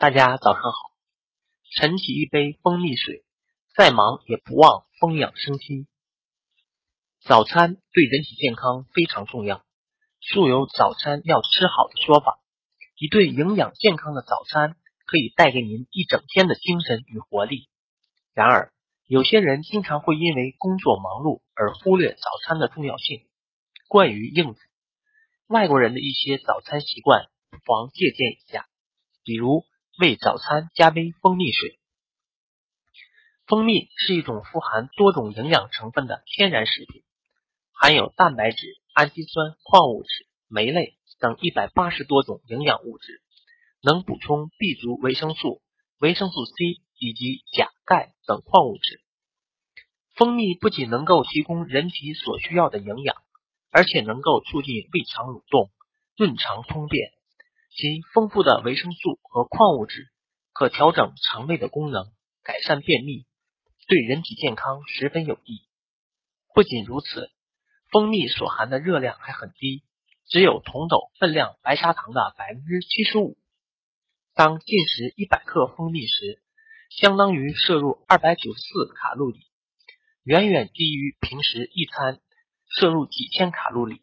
[0.00, 0.78] 大家早上好，
[1.76, 3.22] 晨起一杯蜂蜜水，
[3.76, 5.88] 再忙也不忘丰养生息。
[7.20, 9.62] 早餐对人体健康非常重要，
[10.22, 12.40] 素有早餐要吃好的说法。
[12.96, 14.74] 一顿营养健康的早餐
[15.04, 17.68] 可以带给您一整天的精神与活力。
[18.32, 18.72] 然而，
[19.06, 23.26] 有些人经常会因为工作忙碌而忽略早餐的重要性，
[23.86, 24.60] 惯于应付。
[25.46, 28.66] 外国人的一些早餐习惯不妨借鉴一下，
[29.24, 29.66] 比如
[30.00, 31.78] 为早餐加杯蜂蜜水。
[33.46, 37.02] 蜂蜜是一种富含多种营养成分的天然食品。
[37.72, 43.20] 含有蛋白质、氨基酸、矿物质、酶类等一百八十多种营养物质，
[43.82, 45.60] 能补充 B 族维生素、
[45.98, 49.02] 维生素 C 以及钾、钙等矿物质。
[50.14, 53.16] 蜂蜜不仅能够提供人体所需要的营养，
[53.70, 55.70] 而且能够促进胃肠蠕动、
[56.16, 57.12] 润肠通便。
[57.70, 60.08] 其丰富的维生素和矿物质
[60.52, 62.12] 可调整肠胃的功能，
[62.42, 63.26] 改善便秘，
[63.88, 65.62] 对人体健康十分有益。
[66.54, 67.30] 不仅如此。
[67.92, 69.82] 蜂蜜所含的热量还很低，
[70.28, 73.36] 只有同等分量白砂糖的百分之七十五。
[74.32, 76.40] 当进食一百克蜂蜜时，
[76.88, 79.40] 相当于摄入二百九十四卡路里，
[80.22, 82.20] 远远低于平时一餐
[82.68, 84.02] 摄入几千卡路里。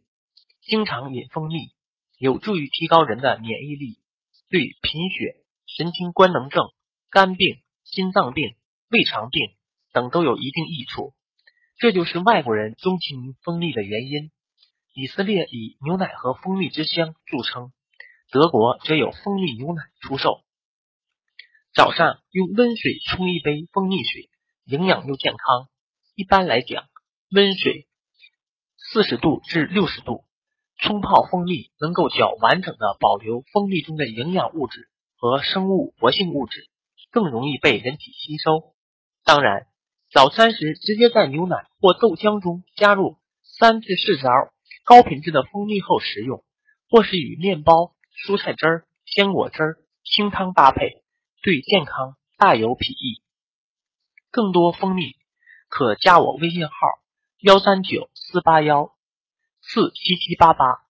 [0.60, 1.72] 经常饮蜂蜜，
[2.18, 4.00] 有助于提高人的免疫力，
[4.50, 5.36] 对贫血、
[5.68, 6.72] 神经官能症、
[7.10, 8.56] 肝病、心脏病、
[8.90, 9.52] 胃肠病
[9.94, 11.14] 等都有一定益处。
[11.78, 14.32] 这就是外国人钟情于蜂蜜的原因。
[14.95, 17.72] 以色列以牛奶和蜂蜜之乡著称，
[18.32, 20.42] 德国则有蜂蜜牛奶出售。
[21.76, 24.32] 早上用温水冲一杯蜂蜜水，
[24.66, 25.70] 营养又健康。
[26.16, 26.86] 一般来讲，
[27.30, 27.88] 温水
[28.78, 30.26] 四十度至六十度
[30.78, 36.70] 冲泡蜂蜜，能够较完整的保留蜂蜜中的营养物质和生物活性物质，
[37.11, 38.73] 更容易被人体吸收。
[39.23, 39.67] 当然。
[40.09, 44.30] 早餐时，直接在牛奶或豆浆中加入三至四勺
[44.86, 46.45] 高品质的蜂蜜后食用，
[46.89, 47.93] 或是与面包、
[48.26, 51.04] 蔬菜汁儿、鲜果汁儿、清汤搭配，
[51.43, 53.21] 对健康大有裨益。
[54.32, 55.11] 更多蜂蜜
[55.67, 56.73] 可加我微信号：
[57.39, 58.93] 幺三九四八幺
[59.67, 60.86] 四七七八八。